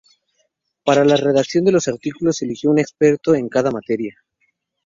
[0.83, 4.15] Para la redacción de los artículos, se eligió un experto en cada materia.